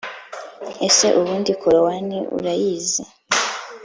ese 0.87 1.05
ubundi 1.19 1.51
korowani 1.61 2.17
urayizi 2.37 3.03